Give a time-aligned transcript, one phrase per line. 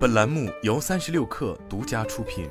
[0.00, 2.48] 本栏目由三十六氪独家出品。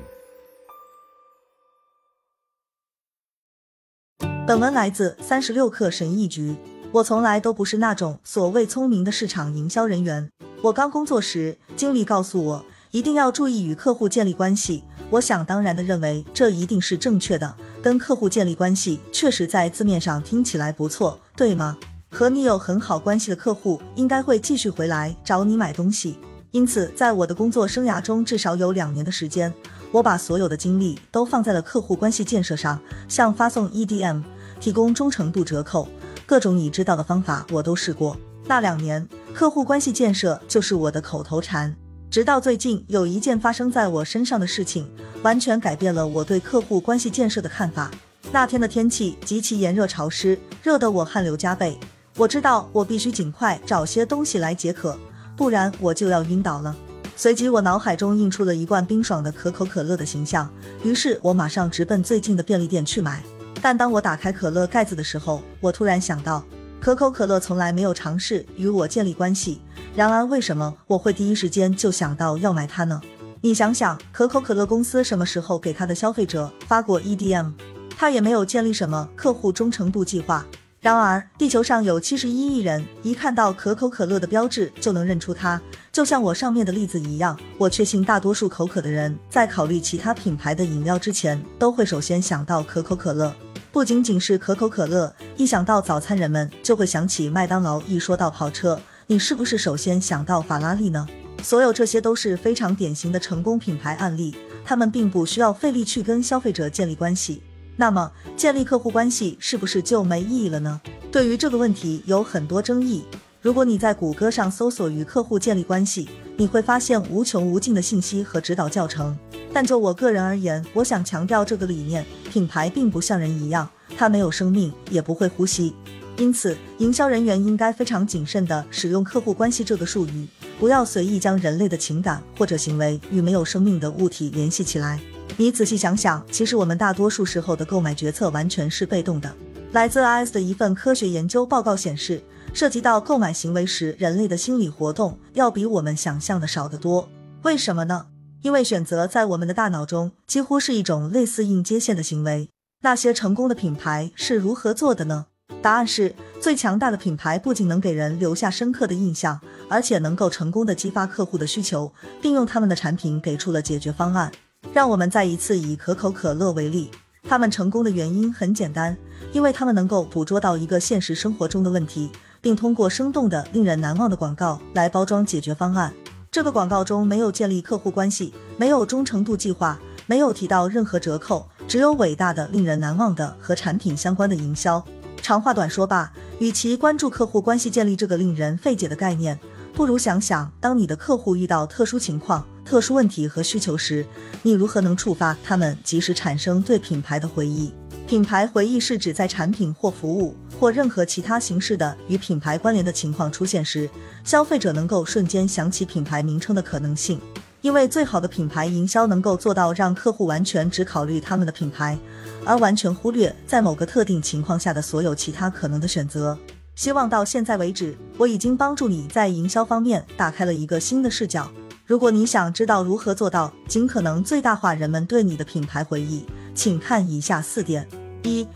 [4.46, 6.54] 本文来自三十六氪神译局。
[6.92, 10.30] 我从来都不是那种所谓聪明的市场营销人员。
[10.62, 14.84] 我刚工作时，经理告诉我一定要注意与客户建立关系。
[15.10, 17.56] 我想当然的认为这一定是正确的。
[17.82, 21.76] 跟客户建立关系，确实在字面上听起来不错，对吗？
[22.12, 26.16] 和你有很好关系的客户，应该会继续回来找你买东西。
[26.52, 29.52] 因此，在我的工作生涯中，至少有两年的时间，
[29.92, 34.22] 我把所有的精力都放在了客户关系建设上，像发送 EDM、
[34.58, 35.88] 提供忠诚度折扣，
[36.26, 38.16] 各种你知道的方法我都试过。
[38.46, 41.72] 那两年，客户关系建设就是我的口头禅。
[42.10, 44.90] 直到最近，有一件发生在我身上的事情，
[45.22, 47.88] 完全改变了我对客户关系建设的看法。
[48.32, 51.78] 那天的天气极其炎热潮湿，热得我汗流浃背。
[52.16, 54.98] 我知道我必须尽快找些东西来解渴，
[55.40, 56.76] 不然我就要晕倒了。
[57.16, 60.46] 随即，我脑海中映出了一罐冰爽的可口可乐的形象，
[60.82, 63.22] 于是我马上直奔最近的便利店去买。
[63.62, 66.44] 但当我打开可乐盖子的时候，我突然想到，
[66.78, 69.62] 可口可乐从来没有尝试与我建立关系。
[69.96, 73.00] 然而，为什么我会第一时间就想到要买它呢？
[73.40, 77.52] 你想想，可口可乐公司什么时候给他的消费者发过 EDM？
[77.96, 80.44] 他也没有建立什么客户忠诚度计划。
[80.80, 85.60] 然而，地球上有七十一亿人，一看到可口可乐的标志就能认出它。
[85.92, 93.34] 就像我上面的例子一样，我确信大多数口渴的人在考虑其他品牌的饮料之前，都会首先想到可口可乐。
[93.70, 101.06] 不仅仅是可口可乐，一想到早餐，人们就会想起麦当劳；一说到跑车，你是不是首先想到法拉利呢？
[101.42, 107.42] 所有这些都是非常典型的成功品牌案例，他们并不需要费力去跟消费者建立关系。
[107.80, 110.78] 那么，建立客户关系是不是就没意义了呢？
[111.10, 113.02] 对于这个问题有很多争议。
[113.40, 119.16] 如果你在谷歌上搜索与客户建立关系，你会发现无穷无尽的信息和指导教程。
[119.50, 125.74] 但就我个人而言，我想强调这个理念：品牌并不像人一样，它没有生命，也不会呼吸。
[126.18, 135.00] 因此，营销人员应该非常谨慎地使用“客户关系”这个术语，不要随意将人类的情感或者行为与没有生命的物体联系起来。
[135.40, 139.34] 你仔细想想，其实我们大多数时候的购买决策完全是被动的。
[139.72, 147.08] 来自 IS 的一份科学研究报告显示，涉及到购买行为时，人类的心理活动要比我们想象的少得多。
[147.44, 148.08] 为什么呢？
[148.42, 152.50] 因为选择在我们的大脑中几乎是一种类似应接线的行为。
[152.82, 155.24] 那些成功的品牌是如何做的呢？
[155.62, 159.40] 答案是最强大的品牌不仅能给人留下深刻的印象，
[159.70, 161.90] 而且能够成功的激发客户的需求，
[162.20, 164.30] 并用他们的产品给出了解决方案。
[164.72, 166.90] 让我们再一次以可口可乐为例，
[167.28, 168.96] 他们成功的原因很简单，
[169.32, 172.08] 因为他们能够捕捉到一个现实生活中的问题，
[172.40, 175.92] 并通过生动的、令人难忘的广告来包装解决方案。
[176.30, 179.76] 这个广告中没有建立客户关系，没有忠诚度计划，
[180.06, 184.82] 没有提到任何折扣，只有伟大的、令人难忘的和产品相关的营销。
[185.20, 189.38] 长话短说吧，与其关注客户关系建立这个令人费解的概念，
[189.74, 192.46] 不如想想，当你的客户遇到特殊情况。
[192.70, 194.06] 特殊问题和需求时，
[194.44, 197.74] 你如何能触发他们及时产生对品牌的回忆？
[198.06, 203.90] 品牌回忆是指在产品或服务或任何其他形式的与品牌关联的情况出现时，
[204.22, 207.20] 消费者能够瞬间想起品牌名称的可能性。
[207.60, 211.98] 因为最好的品牌营销能够做到让客户完全只考虑他们的品牌，
[212.44, 216.38] 而完全忽略在某个特定情况下的所有其他可能的选择。
[216.76, 221.50] 希望到现在为止，我已经帮助你在营销方面打开了一个新的视角。
[221.90, 226.24] 如果你想知道如何做到尽可能最大化人们对你的品牌回忆，
[226.54, 227.84] 请看以下四点：
[228.22, 228.46] 一、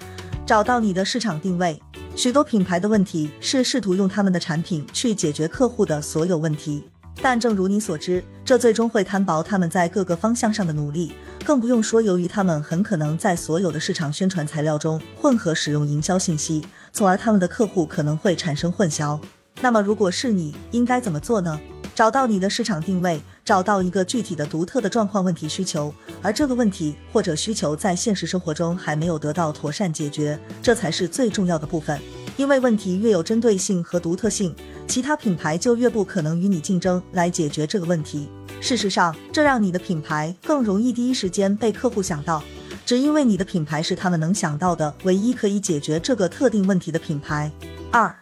[0.47, 1.83] 找到你的市场定位。
[2.15, 6.85] 许多品牌的问题是试图用他们的产品去解决客户的所有问题，
[7.21, 11.13] 但正如你所知，这最终会摊薄他们在各个方向上的努力。
[11.45, 19.19] 更不用说，由于他们很可能在所有的市场宣传材料中混合使用营销信息，从而他们的客户可能会产生混淆。
[19.61, 21.59] 那么，如果是你，应该怎么做呢？
[21.95, 32.01] 找到你的市场定位，找到一个具体的、独特的状况、问题、需求，而这个问题或者需求在现实生活中还没有得到妥善解决，这才是最重要的部分。
[32.37, 34.53] 因为问题越有针对性和独特性，
[34.89, 38.29] 其他品牌就越不可能与你竞争来解决这个问题。
[38.61, 42.43] 事实上，这让你的品牌更容易第一时间被客户想到，
[42.85, 47.53] 只因为你的品牌是他们能想到的唯一可以解决这个特定问题的品牌。
[47.93, 48.13] 二，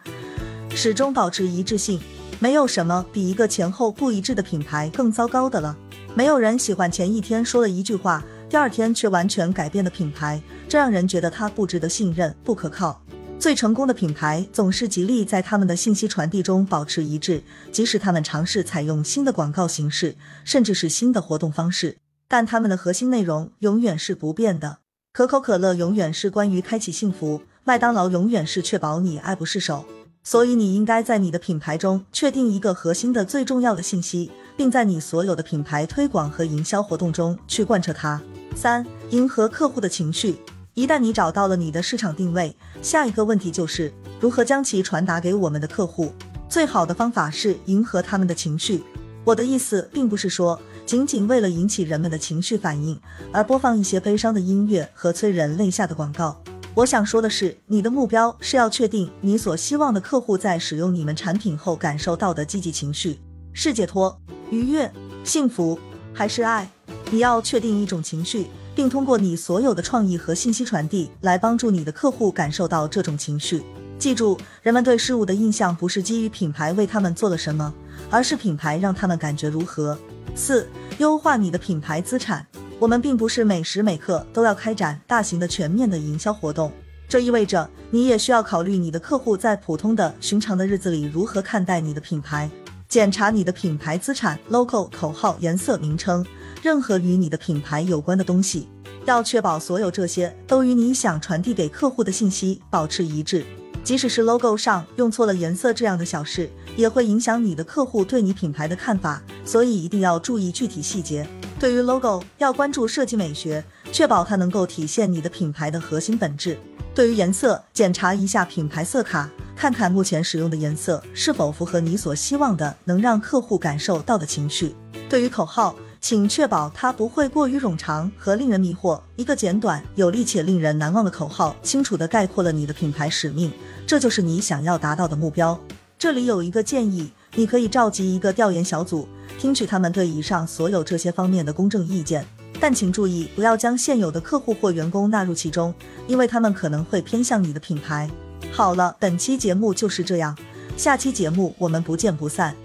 [0.75, 1.99] 始终保持一致性。
[2.43, 5.77] 没有什么比一个前后不一致的品牌更糟糕的了。
[6.13, 13.01] 没有人喜欢前一天说了一句话，第二天却完全改变的品牌，这让人觉得它不值得信任、不可靠。
[13.39, 17.41] 最成功的品牌总是极力在他们的信息传递中保持一致，
[17.71, 21.95] 即使他们尝试采用新的广告形式，甚至是新的活动方式，
[22.27, 24.79] 但他们的核心内容永远是不变的。
[25.13, 29.85] 可口可乐永远是关于开启幸福，麦当劳永远是确保你爱不释手。
[30.23, 38.21] 所以，你应该在你的品牌中确定一个核心的最重要的信息，并在你所有的品牌推广和营销活动中去贯彻它。
[38.55, 40.37] 三、迎合客户的情绪。
[40.75, 46.13] 一旦你找到了你的市场定位，下一个问题就是如何将其传达给我们的客户。
[46.47, 48.81] 最好的方法是迎合他们的情绪。
[49.25, 52.99] 我的意思并不是说仅仅为了引起人们的情绪反应
[53.31, 56.41] 而播放一些悲伤的音乐和催人泪下的广告。
[56.75, 63.19] 我想说的是，你的目标是要确定你所希望的客户在使用你们产品后感受到的积极情绪，
[63.53, 64.91] 是解脱、愉悦、
[65.23, 65.77] 幸福，
[66.11, 66.67] 还是爱？
[67.11, 68.47] 你要确定一种情绪。
[68.75, 73.63] 并通过你所有的创意和信息传递来帮助你的客户感受到这种情绪。
[73.99, 77.71] 记住，人们对事物的印象不是基于品牌为他们做了什么，
[78.09, 79.95] 而是品牌让他们感觉如何。
[80.33, 80.67] 四、
[80.97, 82.45] 优化你的品牌资产。
[82.79, 86.71] 我们并不是每时每刻都要开展大型的全面的营销活动，
[87.07, 92.49] 这意味着你也需要考虑你的客户在普通的寻常的日子里如何看待你的品牌。
[92.89, 96.25] 检查你的品牌资产：logo、口号、颜色、名称。
[96.61, 98.69] 任何与你的品牌有关的东西，
[99.05, 103.43] 要确保所有这些都与你想传递给客户的信息保持一致。
[103.83, 111.27] 即使是 logo 上用错了颜色这样的小事，也会影响你的客户对你品牌的看法，所以一定要注意具体细节。
[111.63, 116.59] 对于 logo，要关注设计美学，确保它能够体现你的品牌的核心本质。
[116.93, 124.75] 对于颜色，检查一下品牌色卡，看看目前使用的颜色是否符合你所希望的能让客户感受到的情绪。
[125.07, 128.99] 对于口号，请确保它不会过于冗长和令人迷惑。
[129.15, 133.49] 一个简短、有力且令人难忘的口号，清楚地概括了你的品牌使命，
[133.87, 135.57] 这就是你想要达到的目标。
[135.97, 139.07] 这里有一个建议，你可以召集一个调研小组，
[139.43, 142.25] 听取他们对以上所有这些方面的公正意见。
[142.61, 145.75] 但请注意，不要将现有的客户或员工纳入其中，
[146.07, 148.09] 因为他们可能会偏向你的品牌。
[148.53, 150.33] 好了，本期节目就是这样，
[150.77, 152.55] 下期节目我们不见不散。